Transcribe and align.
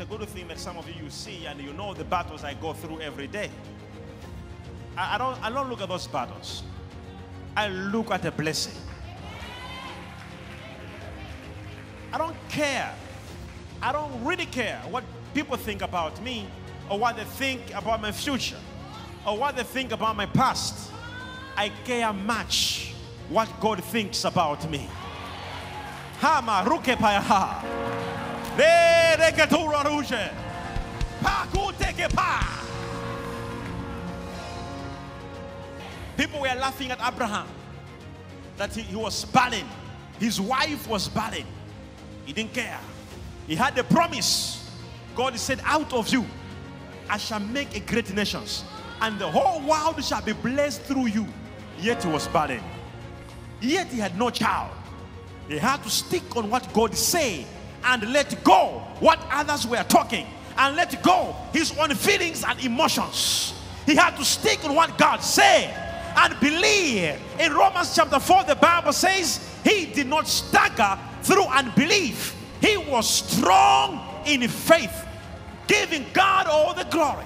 a 0.00 0.04
good 0.06 0.26
thing 0.28 0.48
that 0.48 0.58
some 0.58 0.78
of 0.78 0.88
you 0.88 0.94
you 1.04 1.10
see 1.10 1.46
and 1.46 1.60
you 1.60 1.72
know 1.74 1.92
the 1.92 2.04
battles 2.04 2.42
I 2.42 2.54
go 2.54 2.72
through 2.72 3.00
every 3.00 3.26
day. 3.26 3.50
I, 4.96 5.14
I 5.14 5.18
don't 5.18 5.42
I 5.42 5.50
don't 5.50 5.68
look 5.68 5.82
at 5.82 5.88
those 5.88 6.06
battles. 6.06 6.62
I 7.56 7.68
look 7.68 8.10
at 8.10 8.22
the 8.22 8.30
blessing. 8.30 8.80
I 12.12 12.18
don't 12.18 12.36
care. 12.48 12.92
I 13.82 13.92
don't 13.92 14.24
really 14.24 14.46
care 14.46 14.80
what 14.90 15.04
people 15.34 15.56
think 15.56 15.82
about 15.82 16.22
me 16.22 16.46
or 16.88 16.98
what 16.98 17.16
they 17.16 17.24
think 17.24 17.74
about 17.74 18.00
my 18.00 18.12
future 18.12 18.58
or 19.26 19.36
what 19.36 19.56
they 19.56 19.62
think 19.62 19.92
about 19.92 20.16
my 20.16 20.26
past. 20.26 20.90
I 21.56 21.68
care 21.84 22.12
much 22.12 22.94
what 23.28 23.48
God 23.60 23.84
thinks 23.84 24.24
about 24.24 24.68
me. 24.70 24.88
Hama 26.20 26.64
ruke 26.66 26.96
payaha. 26.96 27.89
People 36.16 36.40
were 36.40 36.48
laughing 36.48 36.90
at 36.90 36.98
Abraham 37.00 37.46
that 38.58 38.74
he, 38.74 38.82
he 38.82 38.96
was 38.96 39.24
barren. 39.24 39.64
His 40.18 40.38
wife 40.40 40.86
was 40.86 41.08
barren. 41.08 41.46
He 42.26 42.34
didn't 42.34 42.52
care. 42.52 42.78
He 43.46 43.54
had 43.54 43.74
the 43.74 43.84
promise. 43.84 44.70
God 45.16 45.38
said, 45.38 45.60
Out 45.64 45.92
of 45.94 46.08
you, 46.10 46.26
I 47.08 47.16
shall 47.16 47.40
make 47.40 47.74
a 47.74 47.80
great 47.80 48.12
nation, 48.14 48.42
and 49.00 49.18
the 49.18 49.30
whole 49.30 49.66
world 49.66 50.04
shall 50.04 50.20
be 50.20 50.34
blessed 50.34 50.82
through 50.82 51.06
you. 51.06 51.26
Yet 51.78 52.04
he 52.04 52.10
was 52.10 52.28
barren. 52.28 52.62
Yet 53.60 53.86
he 53.86 53.98
had 53.98 54.18
no 54.18 54.28
child. 54.28 54.72
He 55.48 55.56
had 55.56 55.82
to 55.82 55.90
stick 55.90 56.36
on 56.36 56.50
what 56.50 56.70
God 56.74 56.94
said 56.94 57.46
and 57.84 58.12
let 58.12 58.42
go 58.44 58.82
what 59.00 59.18
others 59.30 59.66
were 59.66 59.84
talking 59.84 60.26
and 60.56 60.76
let 60.76 61.02
go 61.02 61.34
his 61.52 61.76
own 61.78 61.94
feelings 61.94 62.44
and 62.44 62.62
emotions. 62.64 63.54
He 63.86 63.96
had 63.96 64.16
to 64.16 64.24
stick 64.24 64.64
on 64.64 64.74
what 64.74 64.96
God 64.98 65.18
said 65.18 65.74
and 66.16 66.38
believe. 66.40 67.18
In 67.38 67.52
Romans 67.52 67.94
chapter 67.94 68.20
4, 68.20 68.44
the 68.44 68.56
Bible 68.56 68.92
says 68.92 69.46
he 69.64 69.86
did 69.86 70.06
not 70.06 70.28
stagger 70.28 70.98
through 71.22 71.44
unbelief. 71.44 72.36
He 72.60 72.76
was 72.76 73.08
strong 73.08 74.22
in 74.26 74.46
faith, 74.48 75.06
giving 75.66 76.04
God 76.12 76.46
all 76.46 76.74
the 76.74 76.84
glory. 76.84 77.24